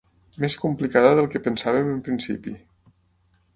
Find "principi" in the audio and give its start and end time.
2.11-2.57